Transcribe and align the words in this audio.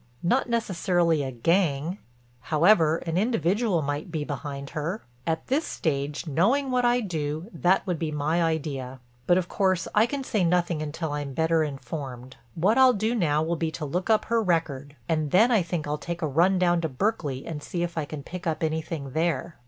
Not 0.23 0.49
necessarily 0.49 1.21
a 1.21 1.29
gang, 1.29 1.99
however, 2.49 2.97
an 3.05 3.19
individual 3.19 3.83
might 3.83 4.11
be 4.11 4.23
behind 4.23 4.71
her. 4.71 5.03
At 5.27 5.45
this 5.45 5.63
stage, 5.63 6.25
knowing 6.25 6.71
what 6.71 6.83
I 6.83 7.01
do, 7.01 7.51
that 7.53 7.85
would 7.85 7.99
be 7.99 8.11
my 8.11 8.41
idea. 8.41 8.99
But, 9.27 9.37
of 9.37 9.47
course, 9.47 9.87
I 9.93 10.07
can 10.07 10.23
say 10.23 10.43
nothing 10.43 10.81
until 10.81 11.11
I'm 11.11 11.33
better 11.35 11.61
informed. 11.63 12.37
What 12.55 12.79
I'll 12.79 12.93
do 12.93 13.13
now 13.13 13.43
will 13.43 13.55
be 13.57 13.69
to 13.73 13.85
look 13.85 14.09
up 14.09 14.25
her 14.25 14.41
record 14.41 14.95
and 15.07 15.29
then 15.29 15.51
I 15.51 15.61
think 15.61 15.85
I'll 15.85 15.99
take 15.99 16.23
a 16.23 16.27
run 16.27 16.57
down 16.57 16.81
to 16.81 16.89
Berkeley 16.89 17.45
and 17.45 17.61
see 17.61 17.83
if 17.83 17.95
I 17.95 18.05
can 18.05 18.23
pick 18.23 18.47
up 18.47 18.63
anything 18.63 19.11
there." 19.11 19.59